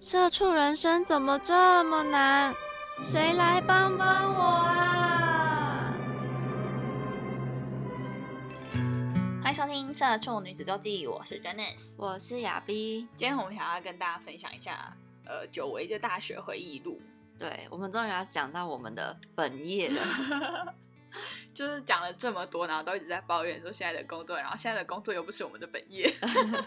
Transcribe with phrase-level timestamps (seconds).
[0.00, 2.54] 社畜人生怎么这么难？
[3.02, 5.92] 谁来帮帮我啊！
[9.42, 13.08] 欢迎收听《社畜女子周记》，我是 Janice，我是亚碧。
[13.16, 14.96] 今天我们想要跟大家分享一下，
[15.26, 17.02] 呃，久违的大学回忆录。
[17.36, 20.74] 对，我们终于要讲到我们的本业了。
[21.52, 26.08] 就是讲了这么多，然后都一直在抱怨说现在的工作，然后现在的工作又不是我们的本业。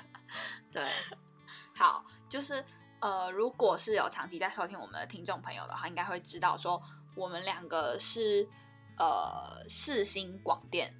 [0.69, 0.85] 对，
[1.73, 2.61] 好，就是。
[3.01, 6.81] 呃，如果是有长期在收听我们的听众朋友的话，应该会知道说
[7.15, 8.47] 我们两个是
[8.97, 10.93] 呃世新广电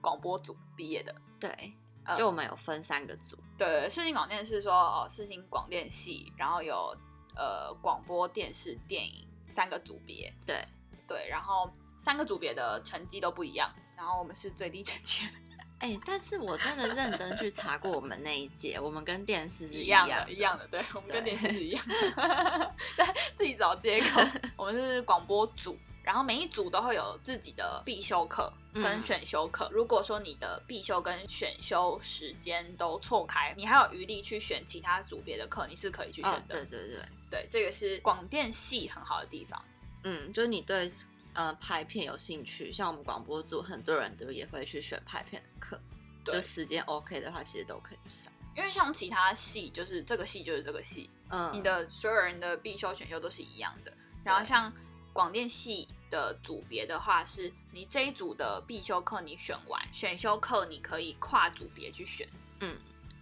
[0.00, 1.14] 广播组毕业的。
[1.38, 1.74] 对，
[2.16, 3.36] 就我们有分三个组。
[3.58, 6.96] 对，世新广电是说哦，世新广电系，然后有
[7.36, 10.32] 呃广播电视电影三个组别。
[10.46, 10.66] 对
[11.06, 15.38] 对，然后三个组别的成绩都不一样，然后我们是最低成绩的。
[15.82, 22.74] 哎，但是我真的认真去查过我们那一届，我们跟电视是一样的，一样的，对，我们跟电视是一样的，
[23.34, 24.22] 自己找借口。
[24.56, 29.68] 我们是广播组，然后每一组都会有自己的必修课跟选修课。
[29.72, 36.64] 如果说你的必修跟选修时间都错开，你还有余力去选其他组别的课，你是可以去选的。
[36.64, 39.60] 对对对对，这个是广电系很好的地方。
[40.04, 40.92] 嗯，就是你对。
[41.34, 45.80] 呃，拍片有兴趣，像我们广播组，很多人都也会去选拍片的课。
[46.24, 48.32] 就时间 OK 的话，其实都可以上。
[48.54, 53.92] 因为像其他系，就是这个系就是这个系，嗯，你的所有人的必修选修都是一样的。
[54.22, 54.72] 然后像
[55.12, 62.28] 广电系的组别的话，是你这一组的必修课你选完，选修课你可以跨组别去选。
[62.60, 62.76] 嗯，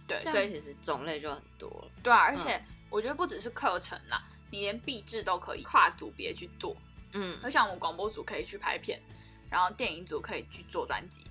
[0.05, 1.91] 对，所以其实种类就很多了。
[2.03, 4.21] 对啊，而且我觉得不只是课程啦，
[4.51, 6.75] 你连毕制都可以跨组别去做。
[7.13, 9.01] 嗯，就像我们广播组可以去拍片，
[9.49, 11.25] 然后电影组可以去做专辑，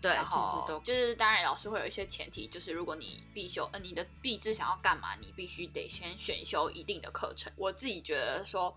[0.00, 7.52] 对，然后都就是当然老师会有一些前提，就是如果你必修，呃，你的必知想要干嘛，你必须得先选修一定的课程。
[7.56, 8.74] 我自己觉得说，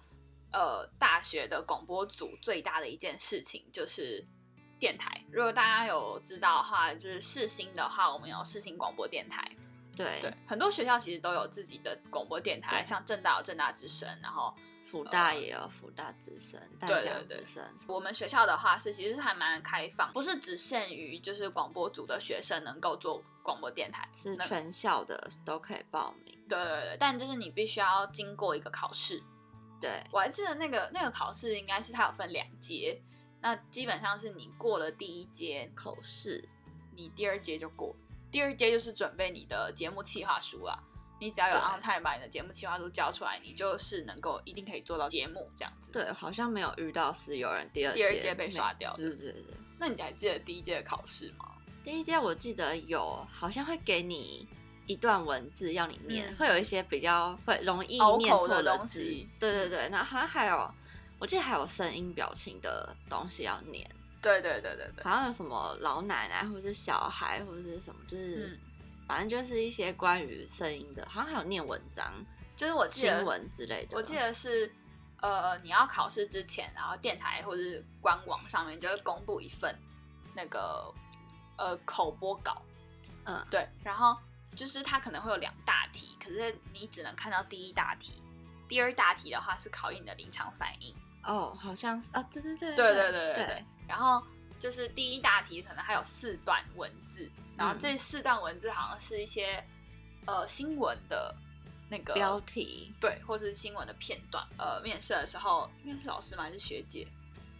[0.51, 4.27] 呃，大学的广播组最大的一件事情就是
[4.77, 5.23] 电台。
[5.31, 9.49] 如果大家有知道的话，就是世新的话，我们有世新广播电台，
[9.95, 14.53] 对对，很多学校其实都有自己的广播电台，像正大有正大之声，然后。
[14.89, 17.44] 福大也有福大之声，对对对。
[17.88, 26.35] 我们学校的话是，其实还蛮开放，不是只限于就是广播组的学生能够做广播电台，是全校的都可以报名。
[26.50, 29.22] 对对对，但就是你必须要经过一个考试。
[29.79, 33.00] 对，我还记得那个那个考试应该是它有分两阶，
[33.41, 36.50] 那基本上是你过了第一阶口试，
[36.95, 37.95] 你第二阶就过，
[38.31, 40.83] 第二阶就是准备你的节目企划书啊。
[41.19, 45.91] 你只要有 on time 把你的节目企划书交出来，你就是能够一定可以做到节目这样子。
[45.91, 48.94] 对，好像没有遇到是有人第二第二届被刷掉。
[48.96, 49.44] 对对对。
[49.78, 51.46] 那你还记得第一届的考试吗？
[51.84, 54.47] 第一届我记得有，好像会给你
[54.85, 59.28] 一段文字要你念，会有一些比较会容易念错的东西。
[59.40, 60.74] 对对对，那好像还有，
[61.19, 63.90] 我记得还有声音表情的东西要念。
[64.22, 65.03] 对对对对对。
[65.03, 68.57] 好像有什么老奶奶或者是小孩或者是什么，就是。
[69.09, 72.13] 反正就是一些关于声音的，好像还有念文章，
[72.55, 73.97] 就是我新闻之类的。
[73.97, 74.71] 我记得是，
[75.19, 79.75] 呃，你要考试之前，然后电台或者是官网上面就会公布一份
[80.35, 80.93] 那个
[81.57, 82.61] 呃口播稿，
[83.25, 84.15] 嗯，对，然后
[84.55, 88.21] 就是它可能会有两大题，可是你只能看到第一大题，
[88.67, 90.95] 第二大题的话是考验你的临场反应。
[91.23, 94.23] 哦，好像是啊，对对对，对对对对对，然后。
[94.59, 99.61] 就是第一大题可能还有四段文字，然后这四段文字好像是一些
[100.25, 101.35] 呃新闻的
[101.89, 104.41] 那个标题，对，或是新闻的片段。
[104.57, 106.44] 呃，面试的时候，应该是老师嘛？
[106.44, 107.06] 还是学姐？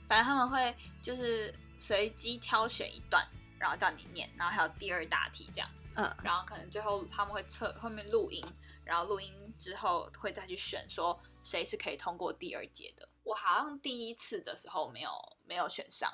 [0.08, 0.74] 反正他们会
[1.04, 3.28] 就是随机挑选一段，
[3.60, 5.70] 然后叫你念，然后还有第二大题这样。
[5.96, 8.42] 嗯，然后可能最后他们会测后面录音，
[8.86, 13.10] 然后录音之后会再去选说谁是可以通过第二节的。
[13.24, 15.12] 我好像第一次的时候没有
[15.46, 16.10] 没有选上。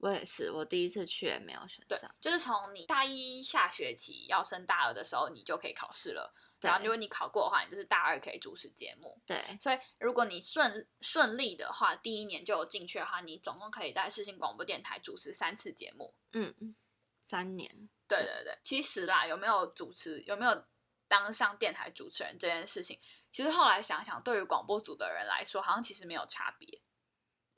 [0.00, 2.14] 我也是，我第一次去也没有选上。
[2.20, 6.34] 就是从你大一下学期要升大二的时候，你就可以考试了。
[6.60, 9.18] 然后如果你考过的话，你就是大二可以主持节目。
[9.26, 16.14] 对，所以如果你顺顺利的话，第一年就有进去的话，你总共可以在世新广播电台主持三次节目。
[16.32, 16.74] 嗯嗯，
[17.22, 17.88] 三年。
[18.06, 20.64] 对对对，其实啦，有没有主持，有没有
[21.08, 22.98] 当上电台主持人这件事情，
[23.32, 26.80] 其实后来想想，对于广播组的人来说，好像其实没有差别，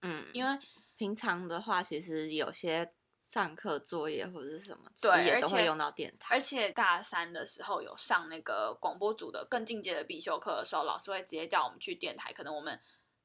[0.02, 0.58] 嗯，因为
[0.96, 6.34] 平常的话，其实有些上课作业或者是什么，其对实也都会用到电台。
[6.34, 12.32] 而且大三的时候有上那个广播组的更进阶的必修课的时候，老师会直接叫我们去电台。
[12.32, 12.80] 可能我们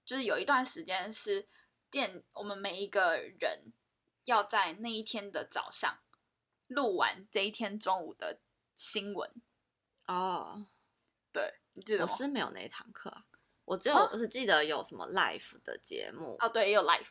[0.05, 1.47] 就是有一段时间是
[1.89, 3.73] 电，我们每一个人
[4.25, 5.99] 要在那一天的早上
[6.67, 8.39] 录完这一天中午的
[8.75, 9.29] 新闻。
[10.05, 10.67] 哦，
[11.33, 12.11] 对，你记得吗？
[12.11, 13.25] 我是没有那一堂课啊，
[13.65, 16.37] 我只有啊我只记得有什么 live 的节目。
[16.39, 17.09] 哦，对，也有 live，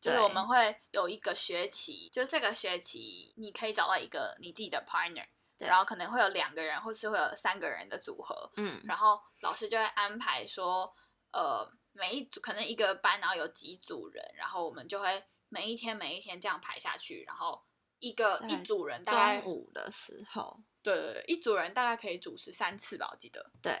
[0.00, 5.26] 就是我们会有一个学期，就是这个学期你可以找到一个你自己的 partner，
[5.58, 10.94] 然后可能会有两个人，或是会有三个人的组合，嗯，然后老师就会安排说，
[11.32, 17.60] 呃，每一组可能一个班，然后有几组人，然后我们就会每一天每一天这样排下去，然后
[17.98, 23.50] 一个一组人大概中午的时候，对对对，一组人大概可以主持三次吧，我记得。
[23.60, 23.76] 对，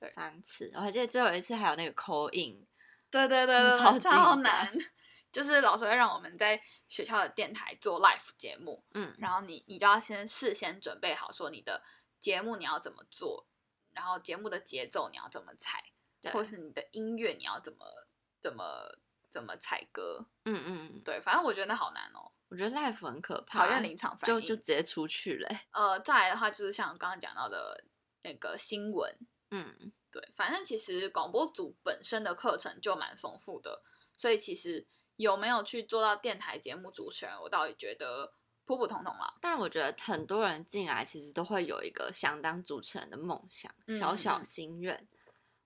[0.00, 0.68] 对三次。
[0.74, 2.66] 我还记得最后一次还有那个 call in，
[3.08, 4.68] 对对对对，超超难。
[5.32, 11.82] 就是老师会让我们在学校的电台做 live 节目，嗯，然后你你就要先事先准备好，说你的
[12.20, 13.46] 节目你要怎么做，
[13.92, 15.82] 然后节目的节奏你要怎么踩，
[16.20, 17.86] 对，或是你的音乐你要怎么
[18.40, 18.98] 怎么
[19.30, 24.40] 怎么采歌，嗯嗯，嗯对，反正我觉得那好难哦，我觉得 live 很可怕，讨厌临场反应。
[24.40, 25.68] 就就直接出去嘞欸。
[25.70, 27.84] 呃，再来的话就是像我刚刚讲到的
[28.22, 29.16] 那个新闻，
[29.52, 33.82] 嗯，对，反正其实广播组本身的课程就蛮丰富的，
[34.16, 34.86] 所以其实
[35.20, 38.32] 有没有去做到电台节目主持人，我倒也觉得
[38.64, 39.34] 普普通通啦。
[39.40, 45.08] 但我觉得很多人进来其实都会有一个想当主持人的梦想，嗯小小嗯心愿。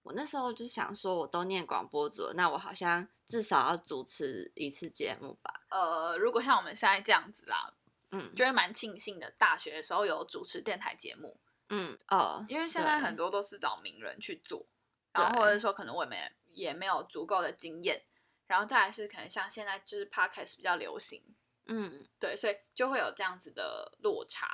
[0.02, 5.62] 我那时候就想说，我都念广播组了，那我好像至少要主持一次节目吧。
[5.70, 7.74] 呃，如果像我们现在这样子啦，
[8.10, 9.30] 嗯就会蛮庆幸的。
[9.38, 11.38] 大学的时候有主持电台节目，
[11.70, 14.66] 嗯哦，因为现在很多都是找名人去做，
[15.12, 16.18] 然后或者说可能我们
[16.52, 18.04] 也没有足够的经验，
[18.46, 21.22] 然后再来是可能像现在就是 podcast 比较流行，
[21.66, 24.46] 嗯对，所以就会有这样子的落差。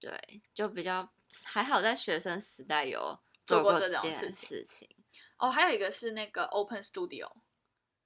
[0.00, 1.08] 对，就比较
[1.44, 4.88] 还好，在学生时代有做过这种事情事情。
[5.38, 7.28] 哦，还有一个是那个 Open Studio，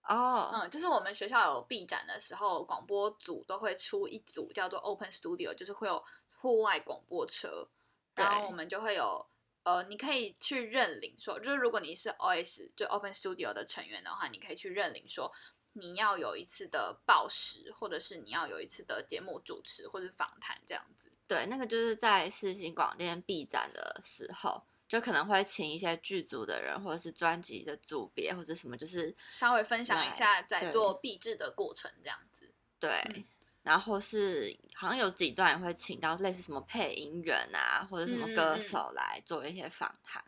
[0.03, 6.05] 哦，嗯，就是我们学校有闭展的时候，广播组都会出一组叫做 Open Studio，就是会有
[6.39, 7.69] 户外广播车，
[8.15, 9.27] 然后我们就会有
[9.67, 15.33] 呃，你可以去认领说，就是如果你是 OS 就 Open Studio 的成员的话，你可以去认领说
[15.73, 21.11] 你要有一次的报时，或者是你要有一次的节目主持或者访谈这样子。
[21.27, 32.55] 对，那个就是在四新广电闭展的时候，就可能会请一些剧组的人，或者是专辑的组别，或者什么，就是稍微分享一下在做闭制的过程这样子。
[32.79, 33.25] 对，嗯
[33.67, 40.25] 然后是好像有几段也会请到类似什么配音员啊，或者什么歌嗯手来做一些访谈。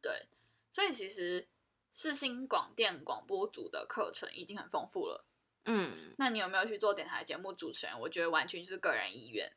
[0.00, 0.28] 对，
[0.70, 1.48] 所以其实
[1.92, 5.26] 世新广电广播组的课程已经很丰富了。
[5.64, 7.98] 嗯，那你有没有去做电台节目主持人？
[7.98, 9.52] 我觉得完全就是个人意愿。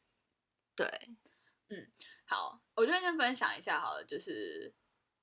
[0.76, 0.88] 对，
[1.70, 1.88] 嗯
[2.26, 4.74] 好，我就先分享一下好了，就是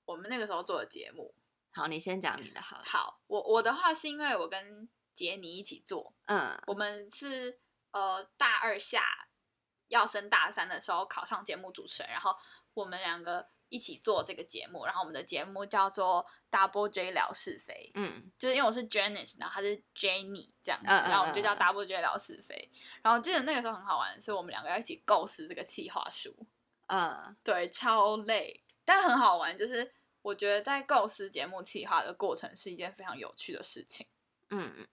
[0.05, 1.35] 我们那个时候做的节目。
[1.73, 2.85] 好，你先讲你的好了。
[2.85, 7.59] 好，我我的话是因为我跟杰尼一起做，嗯我们是
[7.93, 9.29] 呃大二下
[9.89, 12.37] 要升大三的时候考上节目主持人，然后
[12.75, 22.71] 我们两个一起做这个节目，然后我们的节目叫做 Double J 聊是非，嗯就是因为我是 Janice，然后他是 Jenny 这样子，嗯嗯然后我们就叫 Double J 聊是非。
[23.03, 26.35] 然后记得那个时候很好玩的是，我们两个要一起构思这个企划书，
[26.87, 29.57] 嗯对，超累，但很好玩。
[29.57, 34.07] 就是我觉得在构思节目企划的过程是一件非常有趣的事情。
[34.51, 34.89] 嗯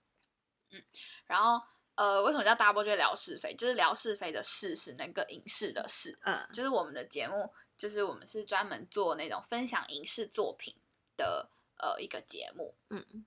[0.70, 0.82] 嗯
[1.24, 1.66] 然后
[1.96, 3.54] 呃，为什么叫 Double J 聊是非？
[3.56, 10.76] 就是聊是非的事是那个影视的事，嗯就是我们的节目，就是我们是专门做那种分享影视作品
[11.16, 12.76] 的呃一个节目。
[12.90, 13.26] 嗯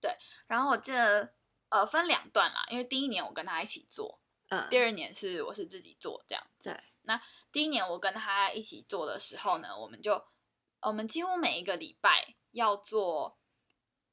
[0.00, 1.34] 对然后我记得
[1.68, 6.46] 呃分两段啦，因为第一年我跟他一起做，嗯，第二年是我是自己做这样。
[6.62, 6.74] 对，
[7.52, 10.24] 第一年我跟他一起做的时候呢，我们就
[10.80, 13.38] 我们几乎每一个礼拜要做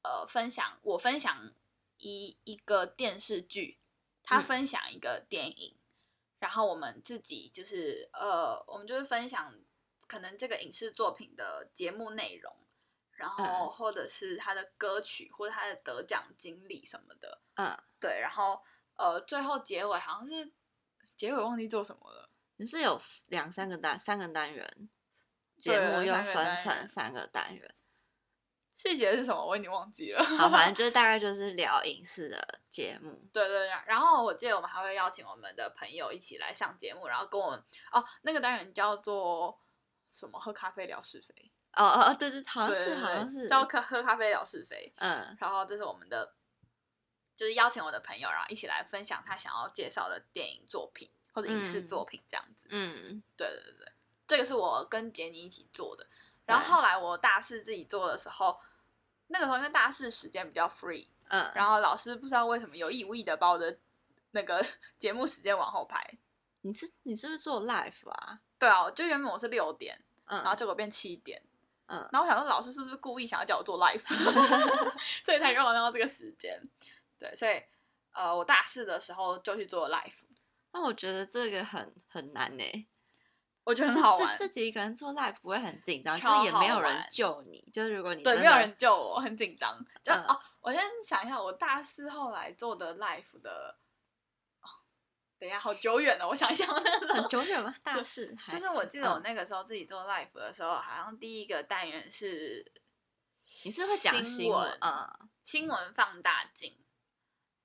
[0.02, 1.54] 呃分享，我分享
[1.98, 3.80] 一一个电视剧，
[4.22, 5.76] 他嗯分享一个电影，
[6.38, 9.54] 然后我们自己就是呃，我们就是分享
[10.06, 12.52] 可能这个影视作品的节目内容。
[13.18, 18.62] 然后嗯或者是他的歌曲或者他的得奖经历什么的，嗯，对，然后
[18.96, 20.52] 呃，最后结尾好像是
[21.16, 22.28] 结尾忘记做什么了。
[22.56, 24.90] 你是有两三个单三个单元，
[25.56, 27.74] 节目又分成三个单元。
[28.76, 30.22] 细节是什么我已经忘记了。
[30.22, 33.10] 好，反正 就是大概就是聊影视的节目。
[33.32, 39.58] 对对对，然后我记得我们还会邀请我们的朋友一起来上节目，然后跟我们哦，那个单元叫做
[40.06, 44.92] 什么喝咖啡聊是非，哦哦哦，对对，好像是对对对好像是，叫喝喝咖啡聊是非。
[44.96, 46.34] 嗯然后这是我们的，
[47.34, 52.66] 就是邀请我的朋友，然后一起来分享他想要介绍的电影作品或者影视嗯作品这样子。
[52.68, 53.92] 嗯对对对，
[54.28, 56.06] 这个是我跟杰尼一起做的。
[56.46, 58.58] 然后后来我大四自己做的时候，
[59.26, 63.78] 那个时候因为大四时间比较 free，嗯，然后老师不知道为什么有意无意的把我的
[64.30, 64.64] 那个
[64.98, 66.18] 节目时间往后排。
[66.62, 68.40] 你是你是不是做 live 啊？
[68.58, 71.40] 对啊，就原本我是六点，嗯，然后结果变七点，
[71.86, 74.00] 嗯然后我想说老师是不是故意想要叫我做 live，
[75.22, 76.60] 所以才让我弄到这个时间。
[77.18, 77.62] 对，所以
[78.12, 80.22] 呃，我大四的时候就去做 live，
[80.72, 82.64] 那我觉得这个很很难呢，
[83.66, 84.38] 我觉得很好玩。
[84.38, 89.76] 自自己一个人做 live 不会很紧张，就超是也没有人救你，就是如果你对，没有人救我，很紧张。
[90.04, 93.76] 就、嗯哦，我先想一下，我大四后来做的 live 的，
[94.62, 94.68] 哦，
[95.36, 97.74] 等一下，好久远了，我想一下，我那个很久远吗？
[97.82, 102.72] 大四还就是我记得我嗯那个时候自己做 life 的时候，好像第一个单元是
[103.64, 106.78] 你是会讲新闻，嗯新闻放大镜，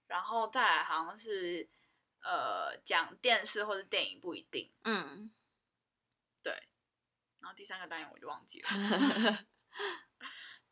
[0.08, 1.70] 然后再来好像是
[2.24, 5.32] 呃讲电视或者电影不一定，嗯，
[6.44, 6.52] 对，
[7.40, 8.70] 然后第三个单元我就忘记了，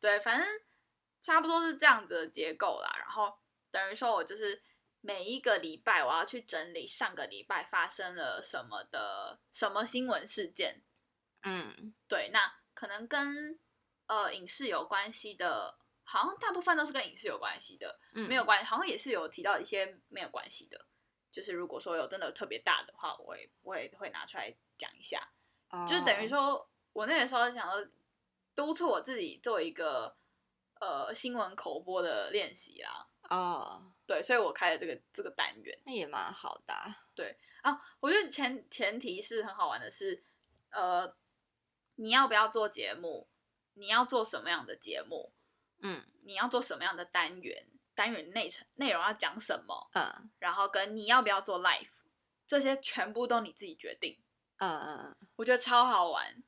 [0.00, 0.46] 对，反正
[1.20, 2.94] 差不多是这样子的结构啦。
[2.98, 3.38] 然后
[3.70, 4.62] 等于说我就是
[5.00, 10.82] 每一个礼拜我要去整理上个礼拜发生了什么的什么新闻事件，
[11.42, 13.58] 嗯对，那可能跟
[14.06, 20.86] 呃影视有关系的，好像大部分都是跟影视有关系的，嗯，没有关系，好像也是有提到一些没有关系的。
[21.30, 25.32] 就是如果说有真的特别大的话，我也我也会拿出来讲一下。
[25.88, 27.86] 就等于哦，说，我那个时候想要，
[28.54, 30.16] 督促我自己做一个
[30.80, 33.06] 呃新闻口播的练习啦。
[33.28, 36.92] 哦，对，所以我开了这个这个单元那也蛮好的啊，
[37.62, 37.80] 啊。
[38.00, 40.24] 我觉得前前提是很好玩的是，
[40.70, 41.14] 呃，
[41.94, 43.28] 你要不要做节目？
[43.74, 45.32] 你要做什么样的节目？
[45.82, 47.66] 嗯你要做什么样的单元？
[47.94, 49.88] 单元内程内容要讲什么？
[49.94, 52.02] 嗯然后跟你要不要做 life，
[52.46, 54.18] 这些全部都你自己决定。
[54.60, 56.42] 嗯嗯我觉得超好玩，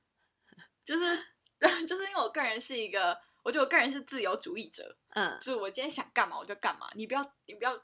[0.84, 1.26] 就是
[1.86, 5.38] 就是因为我个人是一个，我觉得我个人是自由主义者，嗯。
[5.40, 7.76] 就是我今天想干嘛我就干嘛，你不要你不要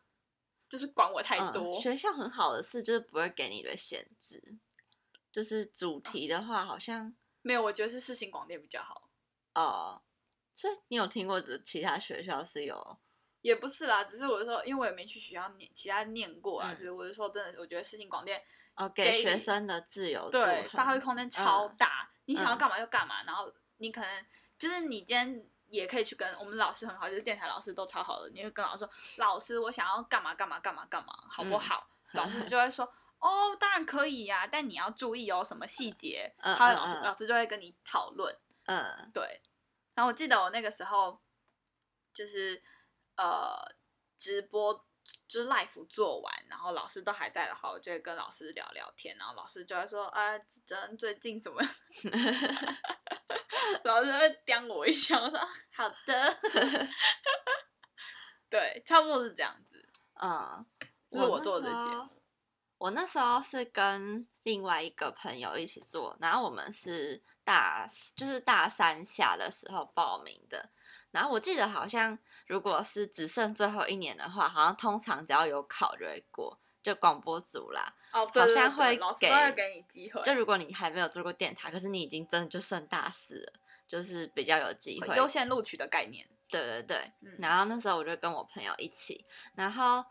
[0.68, 1.80] 就是管我太嗯，多。
[1.80, 4.58] 学校很好的是就是不会给你的限制，
[5.32, 9.08] 就是主题的话好像没有，我觉得是世新广电比较好，
[9.54, 10.02] 哦，
[10.52, 12.98] 所以你有听过的其他学校是有
[13.40, 18.42] 也不是啦，只是我是说，因为我也没去学校念其他念过啊，嗯所以我是说真的，我觉得世新广电
[18.74, 24.26] 哦给给学生的自由度对发挥空间超嗯大，你想要嗯干嘛就干嘛，然后你可能
[24.58, 31.88] 就是你今天也可以去跟我们老师很好，就是电台老师都超好的，你会跟老师说，老师我想要干嘛干嘛干嘛干嘛，好不嗯好？
[32.14, 39.42] 老师就会说，哦，当然可以呀、但你要注意哦，什么细节，他的老师嗯老师就会跟你讨论，嗯对。
[39.94, 41.20] 然后我记得我那个时候
[42.14, 42.62] 就是
[43.18, 43.54] 呃
[44.16, 44.86] 直播。
[45.26, 51.70] 就是 live 做完，然后老师都还在的话，我就会跟老师聊聊天，然后老师就会说：“啊，真最近怎么样？”
[53.84, 56.38] 老师会刁我一下，我说啊好的，
[58.50, 59.88] 对，差不多是这样子。
[60.14, 60.66] 嗯，
[61.10, 62.08] 我做的节目。
[62.78, 70.70] 我那时候是跟另外一个朋友一起做，然后我们是大就是大三下的时候报名的。
[71.10, 77.94] 然后我记得好像如果是只剩最后一年的话，好像通常只要有考就会过，就广播组啦。
[78.12, 83.52] 哦，对好像会都会给你机会，就如果你还没有做过电台，可是你已经真的就剩大四了，
[83.86, 85.14] 就是比较有机会。
[85.16, 86.26] 优先录取的概念。
[86.50, 89.22] 对对对，嗯然后那时候我就跟我朋友一起，
[89.54, 90.02] 然后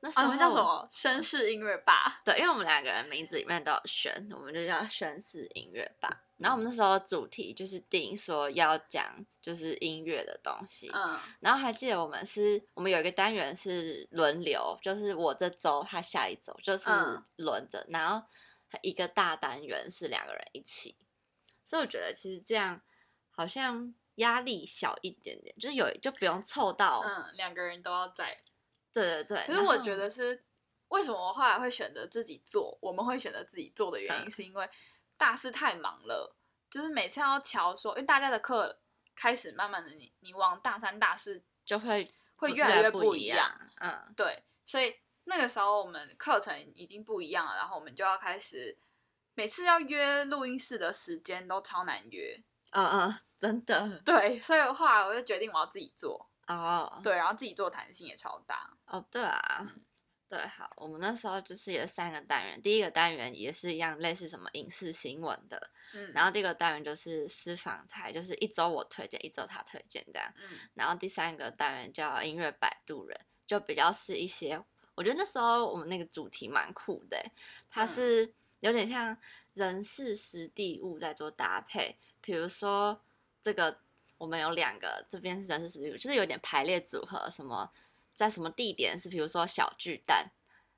[0.00, 0.88] 那时啊，候、你们叫什么？
[0.90, 2.20] 绅士音乐吧。
[2.24, 6.23] 对，因为我们两个人名字里面都有轩，我们就叫绅士音乐吧。
[6.36, 18.26] 然后我们那时候主题就是定说要讲就是音乐的东西，嗯然后还记得我们是我们有一个单元是轮流，就是我这周他下一周就是嗯轮着，然后
[18.82, 20.96] 一个大单元是两个人一起，
[21.64, 22.82] 所以我觉得其实这样
[23.30, 28.36] 好像压力小一点点，就是有就不用凑到，嗯，两个人都要在。
[28.92, 29.44] 对对对。
[29.46, 30.44] 可是我觉得是
[30.88, 32.78] 为什么我后来会选择自己做？
[32.80, 34.68] 我们会选择自己做的原因，嗯是因为
[35.16, 36.34] 大四太忙了，
[36.70, 38.78] 就是每次要瞧说，因为大家的课
[39.14, 44.12] 开始慢慢的你你往大三大四就会会越来越不一样，嗯。
[44.16, 48.76] 对，所以那个时候我们课程已经不一样了，然后我们就要开始
[49.34, 52.42] 每次要约录音室的时间都超难约，
[52.72, 53.98] 嗯嗯，真的。
[54.00, 59.66] 对，所以后来我就决定我要自己做，哦，对，然后自己做弹性也超大，哦对啊，
[60.28, 70.58] 对，好，我们那时候就是有三个单元，第一个单元也是一样，类似什么影视新闻的，嗯，然后第二个单元就是私房菜，就是一周我推荐，一周他推荐这样，嗯。
[70.74, 74.60] 然后第三个单元叫音乐摆渡人，就比较是一些，
[74.94, 77.32] 我觉得那时候我们那个主题蛮酷的欸，
[77.68, 77.88] 它嗯。
[77.88, 79.14] 是有点像
[79.52, 82.98] 人事实地物在做搭配，比如说
[83.42, 83.78] 这个
[84.16, 87.70] 我们有两个，这边是人事实地物，就是有点排列组合，什么
[88.14, 90.30] 在什么地点是，比如说小巨蛋。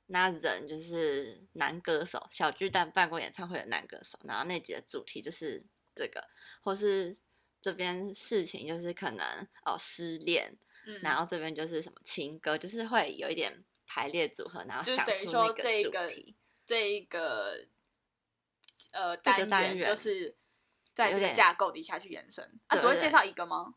[0.09, 5.61] 那人就是男歌手，小巨蛋办过演唱会的男歌手，然后那集的主题就是
[5.93, 6.25] 这个，
[6.61, 7.17] 或是
[7.59, 16.37] 这边事情就是可能哦失恋，嗯，然后这边就是什么情歌，就是会有一点排列组合，然后想出那个主题。
[16.65, 17.67] 这一个
[18.91, 20.37] 呃这个单元元就是
[20.93, 23.73] 在这个架构底下去延伸啊，只会介绍一个吗？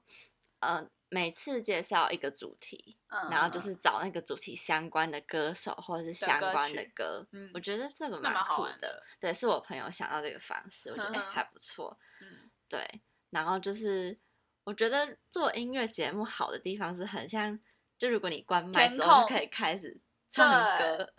[0.61, 11.99] 呃，每次介绍一个主题，嗯，然后就是找那个主题相关的歌手或者是相关的曲歌，嗯我觉得这个蛮酷玩的对，是我朋友想到这个方式，我觉得哎、还不错。
[12.21, 14.17] 嗯对，然后就是
[14.63, 17.59] 我觉得做音乐节目好的地方是很像，
[17.99, 20.49] 就如果你关麦之后就可以开始唱
[20.79, 21.13] 歌，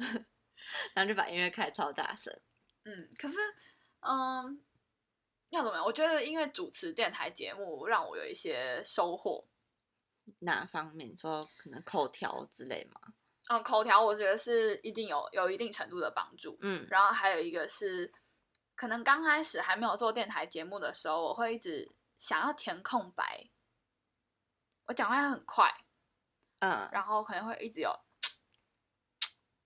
[0.94, 2.34] 然后就把音乐开超大声。
[2.86, 3.36] 嗯，可是
[4.00, 4.64] 嗯，
[5.50, 5.86] 要怎么样？
[5.86, 9.46] 我觉得因为主持电台节目让我有一些收获。
[10.40, 13.02] 哪方面说可能口条之类吗？
[13.50, 16.58] 嗯，口条我觉得是一定有有一定程度的帮助。
[16.62, 18.12] 嗯然后还有一个是，
[18.76, 23.50] 可能刚开始还没有做电台节目的时候，我会一直想要填空白，
[24.86, 25.70] 我讲话很快，
[26.60, 27.92] 嗯然后可能会一直有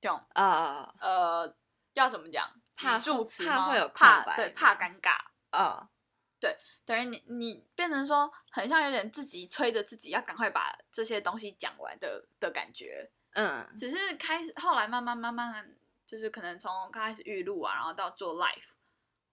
[0.01, 1.55] 这种呃呃，
[1.93, 2.49] 要怎么讲？
[2.75, 5.17] 怕语助词吗怕会有怕空白对，怕尴尬。
[6.45, 13.11] 呃等于你你变成说，很像有点自己催着自己要赶快把这些东西讲完的的感觉。
[13.33, 18.69] 嗯只是开始后来慢慢慢慢，就是可能从刚开始预录啊，然后到做 live，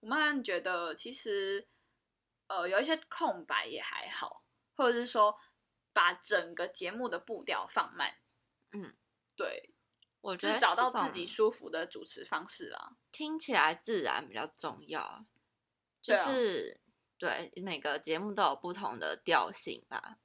[0.01, 1.67] 我慢慢觉得其实
[2.47, 4.43] 呃有一些空白也还好，
[4.75, 5.39] 或者是说
[5.93, 8.15] 把整个节目的步调放慢。
[8.73, 8.93] 嗯，
[9.37, 9.73] 对，
[10.19, 12.97] 我觉得找到自己舒服的主持方式啦。
[13.11, 15.23] 听起来自然比较重要，
[16.01, 16.81] 就是
[17.23, 20.17] 对每个节目都有不同的调性吧，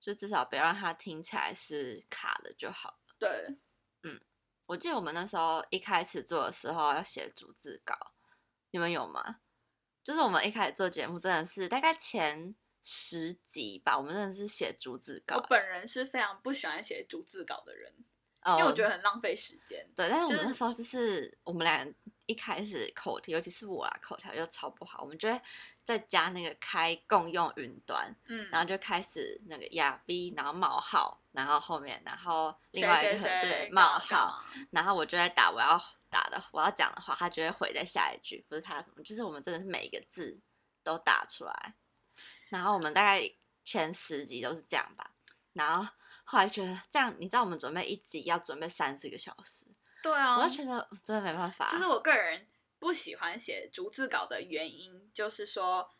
[0.00, 3.14] 就至少别让它听起来是卡的就好了。
[3.20, 3.56] 对，
[4.02, 4.20] 嗯
[4.66, 8.14] 我记得我们那时候一开始做的时候要写逐字稿，
[8.72, 9.42] 你们有吗？
[10.02, 17.94] 就是我们一开始做节目，真的是大概前十集吧，我们真的是写逐字稿我，本人是非常不喜欢写逐字稿的人，
[18.46, 19.88] 因因为我觉得很浪费时间。
[19.94, 21.86] 对，但是我们那时候就是我们俩
[22.26, 25.40] 一开始口条，尤其是我啊，口条又超不好，我们就会
[25.84, 40.40] 再加那个开共用云端，嗯，然后就开始那个亚 B，然后冒号，然后后面，然后另外一个对冒号，然后我就在打我要打的我要讲的话，他就会回在下一句，不是他什么，就是我们真的是每一个字
[40.82, 41.74] 都打出来，
[42.48, 43.30] 然后我们大概
[43.62, 45.10] 前十集都是这样吧，
[45.52, 45.92] 然后
[46.24, 49.66] 后来觉得这样，你知道我们准备一集要准备三四个小时，
[50.04, 52.46] 对啊，我就觉得我真的没办法，就是我个人
[52.78, 55.90] 不喜欢写逐字稿的原因，就是说，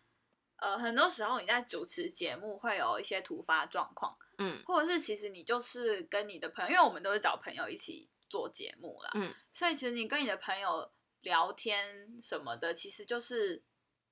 [0.57, 4.63] 呃，很多时候你在主持节目会有一些突发状况，嗯。
[4.67, 9.35] 或者是其实你就是跟你的朋友，因为我们都是找朋友一起做节目啦，嗯。
[9.55, 13.63] 所以其实你跟你的朋友聊天什么的，其实就是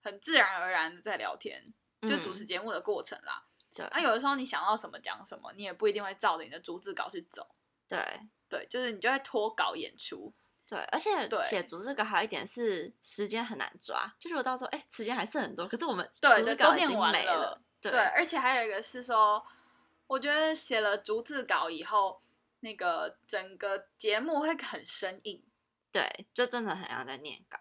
[0.02, 2.46] 很自然而然的在聊天，就主持嗯。
[2.46, 3.44] 节目的过程啦。
[3.74, 3.85] 对。
[3.88, 7.46] 啊，有的时候你想到什么讲什么，你也不一定会照着你的逐字稿去走，
[7.87, 7.98] 对
[8.52, 10.30] 对，就是你就会脱稿演出。
[10.68, 19.42] 对，而且对写逐字稿还有一点是时间很难抓，就是我到时候哎时间还剩很多，可是我们对都念稿已经没完了对对，而且还有一个是说，
[20.06, 22.20] 我觉得写了逐字稿以后，
[22.60, 25.42] 那个整个节目会很生硬。
[25.90, 27.58] 对，就真的很像在念稿。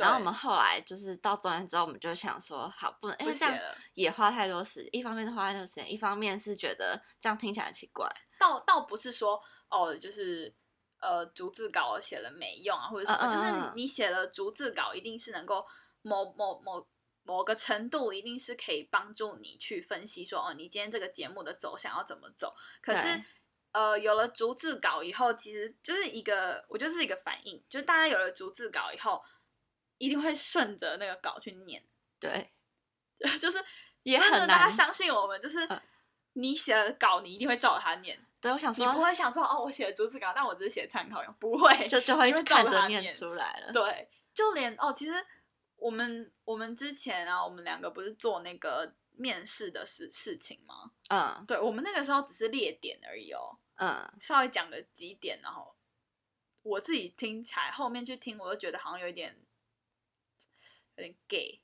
[0.00, 3.58] 对然后我们后来就是到中间之后，我们就想说，好，不能因不为这样
[3.94, 8.08] 也花太多时，一方面是花太多时间，一方面是觉得这样听起来很奇怪。
[8.38, 10.54] 倒倒不是说哦，就是
[11.00, 15.66] 呃逐字稿写了没用啊，或者什么，嗯嗯就是嗯你写了逐字稿，一定是能够
[16.02, 16.88] 某某某
[17.22, 22.54] 某个程度，一定是可以帮助你去分析说哦，你今天这个节目的走向要怎么走。
[22.80, 23.22] 可是
[23.72, 29.22] 呃，有了逐字稿以后，其实就是一个，我觉得是一个反应，就是大家有了逐字稿以后，
[30.00, 31.84] 一定会顺着那个稿去念。
[32.18, 32.50] 对，
[33.38, 33.62] 就是
[34.02, 35.80] 也很难大家相信我们，就是嗯
[36.32, 43.72] 你写了稿，你一定会照着它念，对，我想说，你不会想说哦，我写了逐字稿，但我只是写参考用，不会，就就会照看着念出来了。
[43.72, 45.12] 对，就连哦，其实
[45.76, 50.92] 我们我们之前啊，我们两个不是做那个面试的事事情吗？
[51.08, 55.76] 嗯对，我们那个时候只是列点而已哦，嗯，稍微讲个几点，然后
[56.62, 59.36] 我自己听起来，后面去听，我就觉得好像有一点
[61.00, 61.60] 对 gay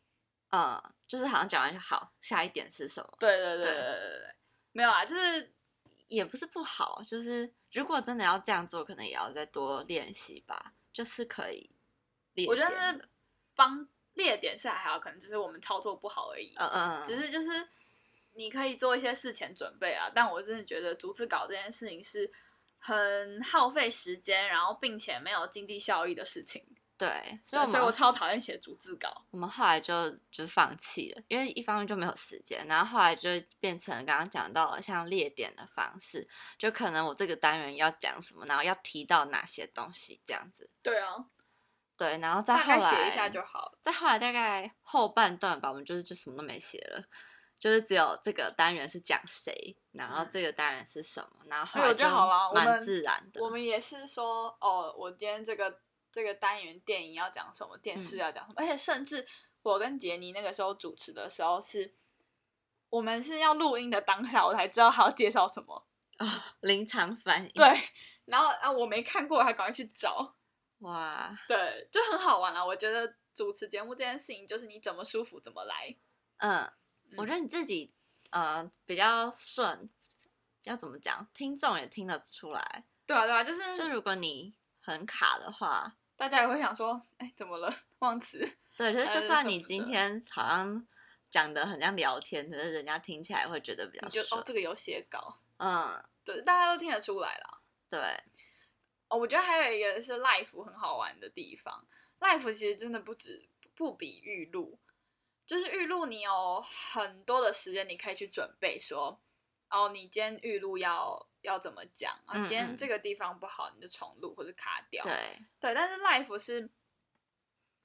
[0.51, 3.17] 呃，就是好像讲完就好，下一点是什么？
[3.19, 4.35] 对对对对对对，
[4.73, 5.53] 没有啊，就是
[6.09, 11.71] 也不是不好，就是如果真的要这样做，可能也要再多练习吧，就是可以。
[12.47, 13.09] 我觉得是
[13.55, 16.55] 帮列点是还好，可能只是我们操作不好而已。
[16.57, 17.05] 嗯嗯。
[17.05, 17.69] 只是就是
[18.35, 22.31] 你可以做一些事前准备啊，但我真的觉得竹子稿这件事情是
[22.79, 26.65] 很耗费时间，然后并且没有经济效益的事情。
[26.99, 29.27] 对，所以所以我超讨厌写逐字稿。
[29.31, 33.29] 我们后来就就是放弃了，因为一方面就没有时间，然后后来就
[33.61, 36.27] 变成刚刚讲到了像列点的方式，
[36.59, 40.71] 就可能我这个单元要讲什么，然后要提到哪些东西这样子。
[40.83, 41.27] 对啊，
[41.99, 43.79] 对，然后再后来写一下就好了。
[43.83, 47.05] 再后来大概后半段吧，我们就是就什么都没写了，
[47.59, 53.43] 就是只有这个单元是讲谁，然后这个单元是什么，然后后哎我来觉得好了，我蛮们自然的。
[53.43, 55.81] 我们也是说，哦，我今天这个
[56.17, 59.27] 这个单元电影要讲什么，电视嗯要讲什么，而且甚至
[59.61, 61.95] 我跟杰尼那个时候主持的时候是，
[62.89, 66.57] 我们是要录音的当下，我才知道他要介绍什么啊。
[66.61, 67.79] 临场反应，对，
[68.25, 70.35] 然后啊，我没看过，还赶快去找。
[70.79, 72.65] 哇，对，就很好玩啊！
[72.65, 75.95] 我觉得主持节目这件事情，就是你怎么舒服怎么来。
[76.39, 76.73] 嗯，
[77.19, 77.93] 我觉得你自己
[78.31, 79.91] 呃比较顺，
[80.63, 82.87] 要怎么讲，听众也听得出来。
[83.05, 87.75] 对啊，对啊，就是就如果你很卡的话，大家也会想说，哎，怎么了？
[87.99, 88.39] 忘词。
[88.77, 90.87] 对，就是就算你今天好像
[91.31, 94.43] 讲的很像聊天，可是人家听起来会觉得比较就哦，。
[94.45, 97.61] 这个有写稿，嗯，对，大家都听得出来啦。
[97.89, 98.01] 对，
[99.09, 101.87] 哦，我觉得还有一个是 life 很好玩的地方
[102.21, 104.79] ，life 其实真的不止不比预录，
[105.47, 109.21] 就是预录你有很多的时间，你可以去准备说，
[109.69, 112.35] 哦，你今天预录要要怎么讲啊？
[112.35, 115.03] 嗯今天嗯这个地方不好，你就重录或者卡掉。
[115.03, 115.13] 对，
[115.59, 116.71] 对，但是 life 是，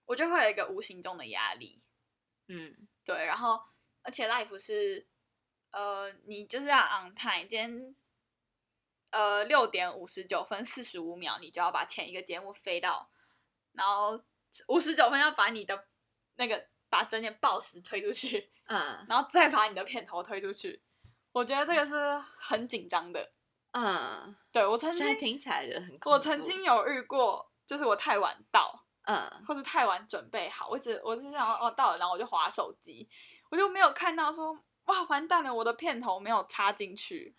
[0.05, 1.81] 我觉得会有一个无形中的压力，
[2.47, 3.59] 嗯，对，然后
[4.03, 5.07] 而且 life 是，
[5.71, 7.95] 呃，你就是要 on time，今天，
[9.09, 13.11] 呃，六点五十九分四十五秒，你就要把前一个节目飞到，
[13.73, 14.23] 然后
[14.67, 15.87] 五十九分要把你的
[16.35, 20.83] 那个把整点报时推出去，嗯然后再把你的片头推出去。
[21.31, 23.31] 我觉得这个是很紧张的。
[23.71, 29.15] 嗯，对我曾经，听起来觉得很我曾经有遇过，就是我太晚到，嗯
[29.47, 33.07] 或是太晚准备好，我只我只想说哦到了，然后我就划手机，
[33.49, 34.51] 我就没有看到说
[34.85, 37.33] 哇完蛋了，我的片头没有插进去，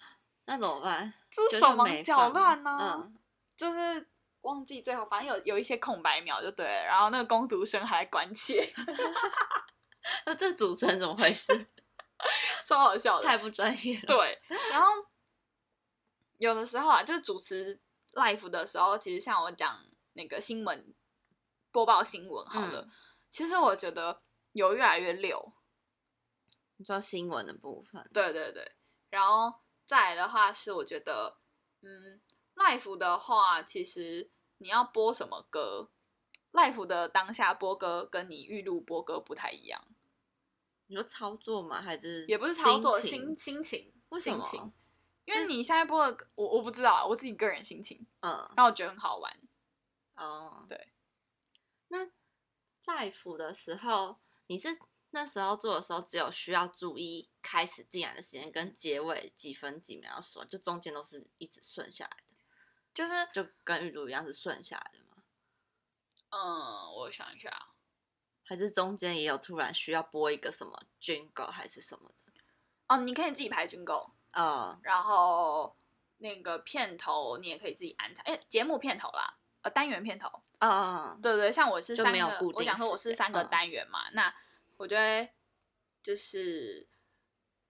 [0.46, 1.12] 那怎么办？
[1.30, 3.18] 就是手忙脚乱呢、嗯，
[3.54, 4.08] 就是
[4.40, 8.72] 忘记最后反正有有一些空白秒就对了，然后那个工读生还关切，
[10.24, 11.66] 那这主持人怎么回事？
[12.64, 13.24] 超好笑的。
[13.24, 14.06] 太不专业了。
[14.06, 14.88] 对， 然后
[16.38, 17.80] 有的时候啊，就是主持
[18.12, 19.78] life 的时候，其实像我讲
[20.14, 20.94] 那个新闻
[21.70, 22.90] 播报新闻好了，嗯
[23.30, 25.52] 其实我觉得有越来越溜。
[26.76, 28.76] 你说新闻的部分，对对对，
[29.08, 31.38] 然后再来的话是我觉得，
[31.80, 32.20] 嗯
[32.56, 35.90] life 的话，其实你要播什么歌
[36.52, 39.80] life 的当下播歌跟你预录播歌不太一样，
[40.92, 41.80] 你说操作吗？
[41.80, 44.72] 还是也不是操作，心心情为什么心情，
[45.24, 49.40] 因为你现在播的，我我不知道啊，我自己个人心情，嗯让我觉得很好玩。
[50.16, 50.92] 哦，对。
[51.88, 52.06] 那
[52.84, 54.68] live 的时候，你是
[55.12, 62.34] 那时候做的时候，只有需要注意开始进来的时间跟结尾几分几秒的时候，就中间都是一直顺下来的，
[62.92, 65.22] 就是，就跟预录一样是顺下来的吗？
[66.28, 67.71] 嗯，我想一下，
[68.52, 72.32] 还是中间也有突然需要播一个什么 jingle 还是什么的？
[72.86, 75.74] 哦，你可以自己排军购，呃，然后
[76.18, 84.30] 那个片头你也可以自己安排，哎，节目片头啦，呃，单元片头，嗯嗯，对对，像我是三个，我想说我是三个嗯单元嘛，那
[84.76, 85.26] 我觉得
[86.02, 86.86] 就是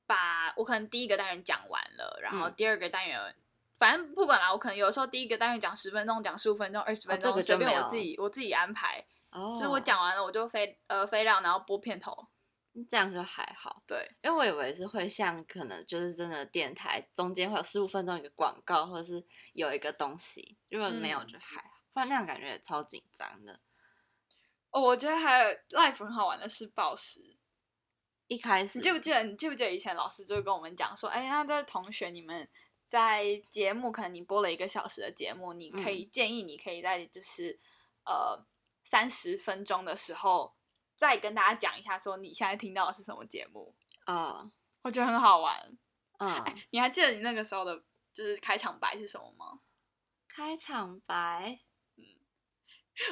[0.05, 3.37] 把我可能第一个单元讲完了，然后嗯第二个单元。
[3.79, 9.05] 反正不管啦，我可能有时候第一个单元讲十分钟，讲十五分钟、二十分钟，哦这个随便我自己我自己安排。
[9.33, 12.29] 哦，就是我讲完了，我就飞呃飞到，然后播片头。
[12.89, 13.83] 这样就还好。
[13.87, 23.61] 对，因为我以为是会像可能就是真的电台中间会有十五分钟一个广告，或者是有一个东西，如果没有嗯就还好，不然那样感觉也超紧张的。
[24.71, 27.37] 哦，我觉得还有 life 很好玩的是报时。
[28.29, 29.23] 一开始你记不记得？
[29.25, 32.49] 你记不记得以前老师就会跟我们讲说，哎，那这同学你们
[32.89, 37.61] 在节目，可能你播了一个小时的节目，你可以建议你可以在就是
[38.07, 38.43] 呃
[38.85, 40.55] 三十分钟的时候
[40.97, 43.75] 再跟大家讲一下，说你现在听到的是什么节目。
[44.05, 44.51] 啊，
[44.83, 45.79] 我觉得很好玩。
[46.19, 49.61] 嗯，你还记得你那个时候的就是开场白是什么吗？
[50.29, 51.61] 开场白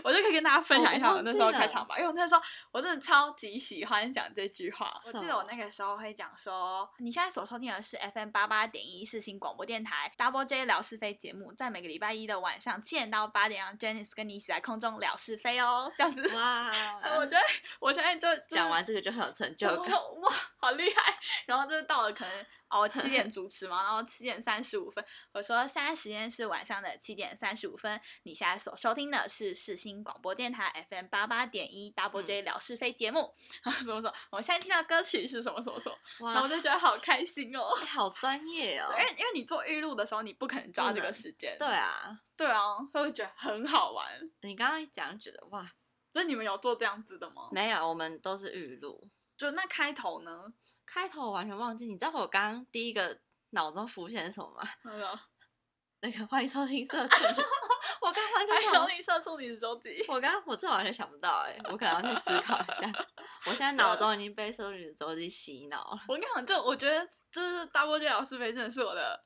[0.04, 2.40] 我就可以跟大家分享一下我那时候开场白，因为我那时候
[2.70, 5.00] 我真的超级喜欢讲这句话。
[5.04, 16.26] 我记得我那个时候会讲说，你现在所收听的是 FM 八八点一世新广播电台 Double J 聊是非节目，在每个礼拜一的晚上七点到八点，让 Janice 跟你一起在空中聊是非哦，这样子。
[16.36, 16.70] 哇，
[17.18, 17.40] 我觉得
[17.78, 19.90] 我现在就就是讲完这个就很有成就感。
[19.90, 21.18] 哇哇，好厉害！
[21.46, 37.62] 然后就是到了可能哦七点主持嘛，然后七点三十五分，我说现在时间是晚上的七点三十五分，你现在所收听的是世新广播电台 FM 八八点一 Double J 聊是非节目，然后什么什么，我现在听到歌曲是什么什么什么，然后我，就觉得好开心哦。
[37.80, 39.04] 哎好专业哦，因。
[39.04, 44.06] 为因为你做预录的时候，你不可能抓这个时间，对啊，对啊，所以我觉得很好玩。
[44.42, 45.68] 你刚刚一讲，觉得哇，
[46.12, 47.48] 就你们有做这样子的吗？
[47.50, 49.10] 没有，我们都是预录。
[49.40, 50.52] 就那开头呢？
[50.84, 53.18] 开头我完全忘记，你知道我刚刚第一个
[53.50, 54.68] 脑中浮现是什么吗？
[54.84, 55.18] 那个，
[56.02, 57.24] 那个欢迎收听社畜，
[58.02, 60.04] 我刚完全哎，想小李射出你的周记。
[60.08, 62.92] 我刚我这完全想不到哎、我可能要去思考一下。
[63.46, 66.02] 我现在脑中已经被《收女的周记》洗脑了。
[66.06, 69.24] 我跟你讲，就我觉得就是 Double J 老师杯真的是我的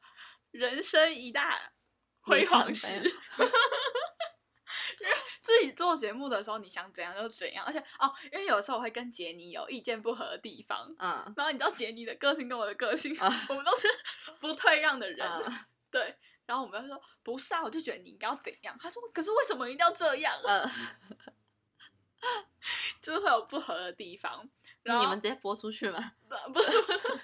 [0.53, 1.59] 人生一大
[2.21, 3.03] 辉煌史。
[5.97, 13.89] 节目的时候，你想怎样就怎样，而且哦，因为有时候我会跟杰尼有意见不合的地方，嗯然后你知道杰尼的个性跟我的个性，啊我们都是
[14.41, 15.53] 不退让的人，嗯
[15.91, 16.17] 对。
[16.47, 18.77] 然后我们就说不是啊，我就觉得你应该要怎样。
[18.79, 20.39] 他说，可是为什么一定要这样？
[20.45, 20.71] 嗯，
[23.01, 24.47] 就是会有不合的地方。
[24.83, 26.13] 然后你们直接播出去吗？
[26.53, 27.21] 不是，不是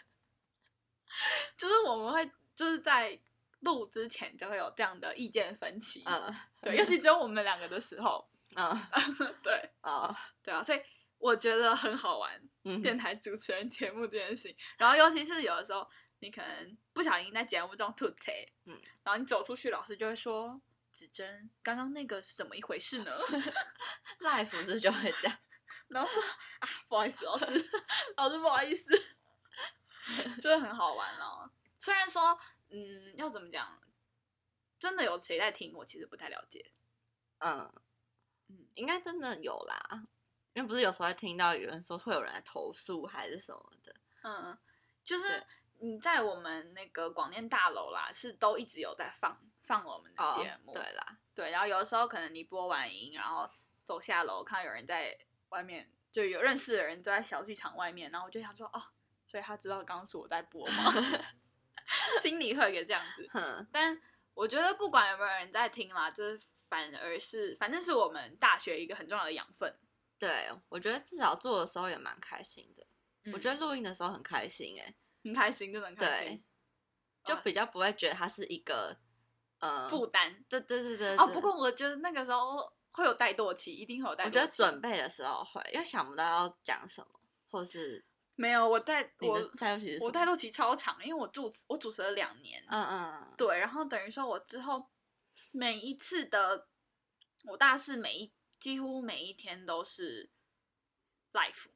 [1.55, 3.21] 就是我们会就是在
[3.59, 8.27] 录之前就会有这样的意见分歧，嗯对，尤其只有我们两个的时候，
[8.57, 8.77] 嗯
[9.43, 10.83] 对啊对啊，所以
[11.19, 14.57] 我觉得很好玩，嗯电台主持人节目这件事情。
[14.79, 15.89] 然后尤其是有的时候，
[16.21, 18.33] 你可能不小心在节目中吐槽，
[18.67, 20.61] 嗯然后你走出去，老师就会说
[20.93, 23.11] ：“子珍，刚刚那个是怎么一回事呢？
[24.21, 25.39] ”，life 就会这样。
[25.89, 26.23] 然后说
[26.61, 27.71] 啊，不好意思，老师，
[28.17, 28.91] 老师不好意思，
[30.41, 31.51] 就是很好玩哦。
[31.79, 32.39] 虽然说，
[32.71, 33.81] 嗯，要怎么讲，
[34.79, 36.71] 真的有谁在听，我其实不太了解。
[37.39, 37.83] 嗯嗯
[38.81, 40.07] 应该真的有啦，
[40.55, 43.95] 因为不是有时候会听到有人说会有人来投诉还是什么的。
[44.23, 44.59] 嗯，
[45.05, 45.45] 就是
[45.81, 50.73] 你在我们那个广电大楼啦，是都一直有在放放我们的哦节目。
[50.73, 53.49] 对啦，对，然后有的时候可能你播完音，然后
[53.85, 55.17] 走下楼，看到有人在
[55.51, 58.83] 外面，就有认识的人都在小剧场外面，然后我就想说，哦，
[59.27, 60.93] 所以他知道刚刚是我在播吗？
[62.23, 63.29] 心里会有这样子。
[63.35, 64.01] 嗯，但
[64.35, 66.39] 我觉得不管有没有人在听啦，这
[66.71, 69.77] 反而是反正是我们大学一个很重要的养分。
[70.19, 72.87] 对，我觉得至少做的时候也蛮开心的。
[73.33, 76.43] 我觉得得录音的时候很开心哎、很开心，真的很开心
[77.25, 78.97] 对。，就比较不会觉得它是一个
[79.59, 81.27] 呃负担对对对对哦。
[81.27, 84.29] 不过我觉得那个时候会有怠惰期，一定会有怠惰期。
[84.29, 88.05] 我觉得准备的时候会，因为想不到要讲什么，或是
[88.37, 92.65] 没有我在我的态度其实是我怠惰期超长，因为我主持我主持了两年。
[92.69, 94.87] 嗯嗯对，然后等于说我之后
[95.53, 96.69] 每一次的
[97.45, 100.31] 我大四每一几乎每一天都是
[101.33, 101.71] life。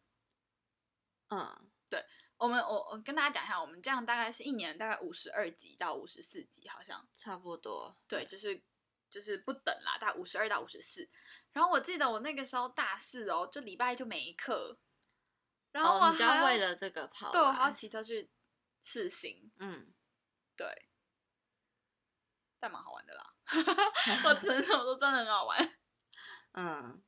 [1.28, 2.04] 嗯对
[2.36, 8.62] 我们我我跟大家讲一下，我们这样大概是一年大概五十二集到五十四集，好像差不多对，就是
[9.08, 11.08] 就是不等啦，大概五十二到五十四。
[11.52, 14.78] 然后我记得我那个时候大四哦，就礼拜一就没课，
[15.70, 18.30] 然后我还要为了这个跑，对我还要骑车去
[18.82, 19.94] 试行，嗯，
[20.56, 20.88] 对，
[22.58, 23.33] 但蛮好玩的啦。
[24.24, 25.76] 我只能这么说，真的很好玩。
[26.52, 27.02] 嗯，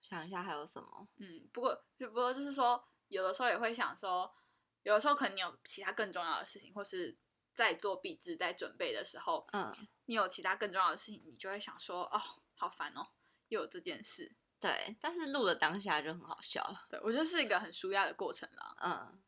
[0.00, 1.08] 想一下还有什么？
[1.18, 4.34] 嗯，不过就不过就是说，有的时候也会想说，
[4.82, 7.16] 有的时候可能你有其他更重要的事情，或是
[7.52, 9.74] 在做壁纸在准备的时候，嗯，
[10.06, 12.20] 你有其他更重要的事情，你就会想说，哦，
[12.54, 13.08] 好烦哦，
[13.48, 14.36] 又有这件事。
[14.58, 18.74] 对，但是录的当下就很好笑，对我觉得是一个很舒压的过程啦。
[18.80, 19.20] 嗯，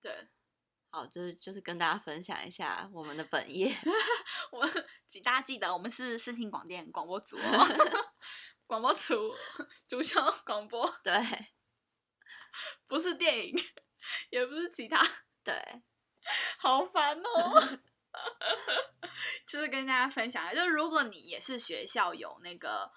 [0.00, 0.28] 对
[0.92, 3.74] 好，就是就是跟大家分享一下我们的本业，
[4.52, 4.62] 我，
[5.08, 8.12] 请大家记得我们是世新广电广播组哦，
[8.68, 9.34] 广播组
[9.88, 11.14] 主修广播，对
[12.86, 13.54] 不是电影，
[14.28, 15.00] 也不是其他。
[15.42, 15.82] 对，
[16.58, 17.78] 好烦哦。
[19.48, 22.92] 就是跟大家分享一下，就是如果你也是学校有那个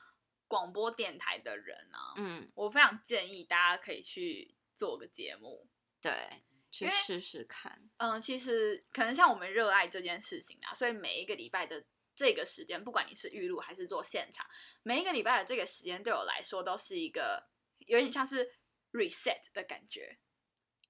[0.49, 5.69] 广播电台的人啊，嗯，我非常建议大家可以去做个节目。
[6.01, 6.43] 对，
[6.75, 11.85] 去试试看，嗯，其实可能像我们热爱这件事情啊，所以每一个礼拜的
[12.15, 14.45] 这个时间，不管你是预录还是做现场，
[14.83, 17.47] 每一个礼拜的这个时间对我来说都是一个
[17.87, 18.53] 有点像是
[18.91, 20.19] reset 的感觉。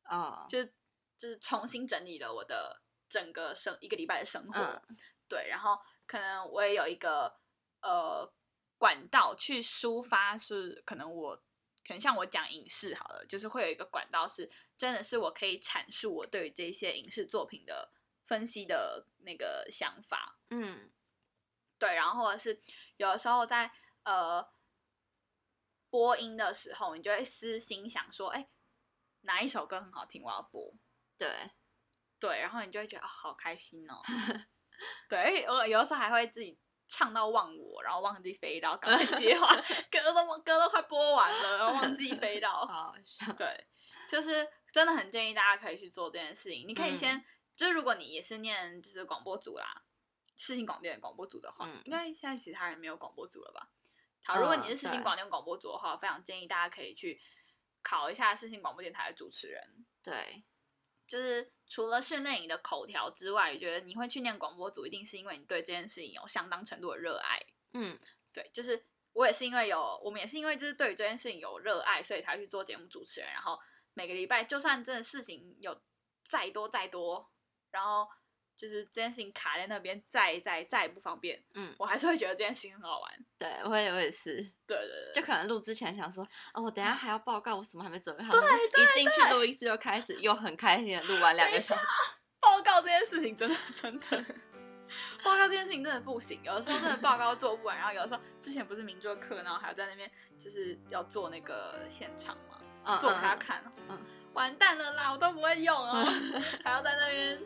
[0.10, 0.74] 哦，就是
[1.18, 7.40] 就是重新整理了我的整个生一个礼拜的生活，嗯对，然后可能我也有一个
[7.82, 8.32] 呃
[8.78, 11.44] 管道去抒发，是可能我
[11.86, 17.92] 可能像我讲影视好了，就是会有一个管道是真的是我可以阐述我对于这些影视作品的
[18.24, 20.92] 分析的那个想法，嗯
[21.78, 22.60] 对，然后或者是
[22.98, 23.72] 有的时候在
[24.04, 24.48] 呃
[25.90, 28.50] 播音的时候，你就会私心想说，哎，
[29.22, 30.74] 哪一首歌很好听，我要播。
[31.18, 31.52] 对，
[32.20, 34.02] 对，然后你就会觉得、哦、好开心哦。
[35.08, 39.56] 对，我有的时候还会自己唱到忘我，然后忘记飞到，赶快接话，
[39.92, 42.52] 歌都歌都快播完了，然后忘记飞到。
[42.66, 42.96] 好。
[43.38, 43.68] 对，
[44.10, 46.68] 就是真的很建议大家可以去做这件事情。
[46.68, 49.84] 你可以嗯先，就是如果你也是念就是广播组啦，
[50.38, 53.70] 视听广电的广播组的话，嗯应该现在其他人没有广播组了吧？
[54.26, 57.22] 好，如果你是嗯对世新广电广播组的话，我非常建议大家可以去
[57.82, 59.86] 考一下视听广播电台的主持人。
[60.04, 60.44] 对，
[61.08, 67.40] 就是除了训练你的口条之外，我觉得你会去念广播组，一定是因为你对这件事情有相当程度的热爱。
[67.74, 68.00] 嗯
[68.32, 73.30] 对，就是我也是因为有，我们也是因为就是对于这件事情有热爱，所以才去做节目主持人。
[73.32, 73.60] 然后
[73.94, 75.80] 每个礼拜，就算真的事情有
[76.24, 77.32] 再多再多，
[77.72, 78.08] 然后
[78.56, 83.12] 就是这件事情卡在那边，再再再也不方便，嗯，我还是会觉得这件事情很好玩。
[83.38, 91.82] 对，我也我也是，对对对，就可能录之前想说，哦，我等下还要报告，我什么还没准备好，对一进去录音室就开始，又很开心的录完两个小时。
[92.40, 94.24] 报告这件事情真的真的，
[95.24, 96.40] 报告这件事情真的不行。
[96.44, 106.06] 有的时候真的报告做不完，然后有的时候之前不是名作课，然后还要在那边就是要做那个现场嘛，嗯做给他嗯看，嗯完蛋了啦，我都不会用哦，
[106.64, 107.40] 还要在那边，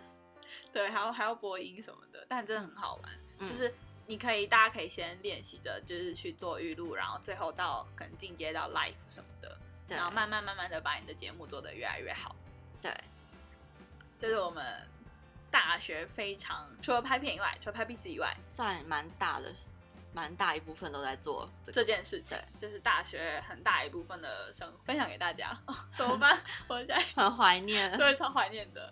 [0.73, 3.73] 对，还要还要播音什么的，但真的很好玩，嗯就是。
[4.09, 9.55] 你可以，大家可以先练习着，就是去做预录，然后最后到可能进阶到 live 什么的，
[9.87, 12.35] 对然后慢慢慢慢的把你的节目做得越来越好。
[12.81, 12.91] 对，
[14.19, 14.65] 这是我们
[15.51, 19.53] 大学非常除了拍片以外，除了拍壁纸以外，算蛮大的，
[20.11, 21.83] 蛮大一部分都在做这这。
[21.83, 25.51] 件事情就是大学很大一部分的生活分享给大家。
[25.67, 26.35] 哦、 怎么办？
[26.67, 27.95] 我现在很怀念。
[27.95, 28.91] 对超怀念的。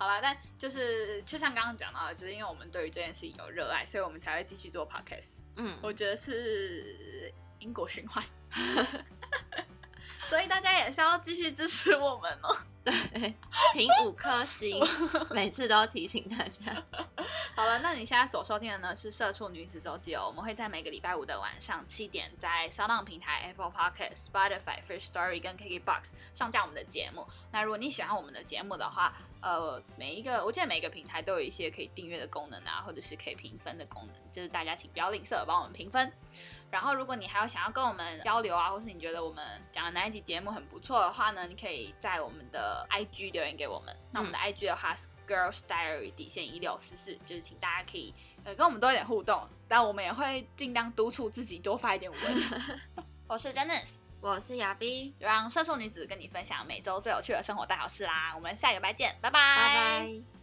[0.00, 5.40] 嗯，好吧，但就是就像刚刚讲到的，就是因为我们对于这件事情有热爱，所以我们才会继续做 podcast。
[5.56, 8.24] 嗯，我觉得是因果循环。
[10.26, 12.56] 所以大家也是要继续支持我们哦。
[12.84, 13.34] 对，
[13.74, 14.82] 评五颗星，
[15.30, 16.82] 每次都提醒大家。
[17.54, 27.26] 好了，那你现在所收听的呢是《社畜女子周记》哦，我们会在每个礼拜五的晚上七点，在 s o u n 平台、Apple Podcast、Spotify、First Story 跟 KKBox 上架我们的节目。
[27.52, 36.10] 那如果你喜欢我们的节目的话，呃，每一个我记得每一个平台都有一些可以订阅的功能啊，或者是可以评分的功能，就是大家请不要吝啬帮我们评分。
[36.70, 43.94] 然后，如果你还有想要跟我们交流啊，或是你觉得我们讲的哪一集节目很不错的话呢，你可以在我们的 IG 留言给我们。
[44.12, 52.20] 那我们的 IG 的话是 Girls Diary 底线一六四四，就是请大家可以呃跟我们多一点互动，但我们也会尽量督促自己多发一点文。
[53.26, 58.32] 我是 Janice，我是亚碧，就让社畜女子跟你分享每周最有趣的生活大小事啦。
[58.34, 60.39] 我们下个礼拜见，拜拜拜。